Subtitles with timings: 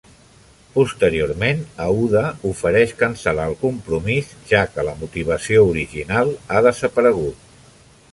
[0.75, 7.45] Posteriorment, Aouda ofereix cancel·lar el compromís, ja que la motivació original ha desaparegut.